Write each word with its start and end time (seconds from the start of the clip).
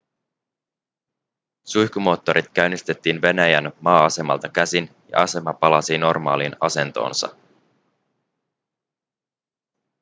suihkumoottorit 1.63 2.49
käynnistettiin 2.53 3.21
venäjän 3.21 3.71
maa-asemalta 3.81 4.49
käsin 4.49 4.95
ja 5.09 5.21
asema 5.21 5.53
palasi 5.53 5.97
normaaliin 5.97 6.55
asentoonsa 6.59 7.35